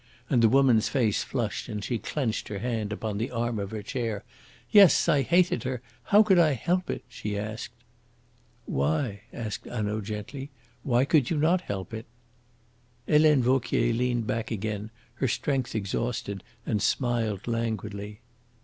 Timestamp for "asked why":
7.37-9.21